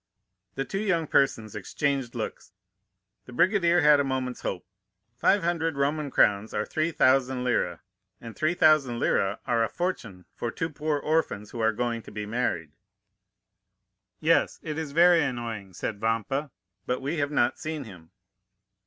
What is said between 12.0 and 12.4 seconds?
to be